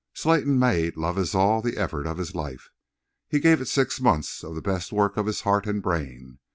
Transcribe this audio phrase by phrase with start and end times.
[0.15, 2.71] Slayton made "Love Is All" the effort of his life.
[3.29, 6.39] He gave it six months of the best work of his heart and brain.